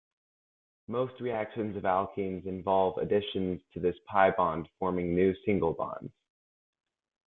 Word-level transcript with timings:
Most 0.87 1.21
reactions 1.21 1.77
of 1.77 1.83
alkenes 1.83 2.47
involve 2.47 2.97
additions 2.97 3.61
to 3.75 3.79
this 3.79 3.95
pi 4.07 4.31
bond, 4.31 4.67
forming 4.79 5.13
new 5.13 5.35
single 5.45 5.73
bonds. 5.73 6.11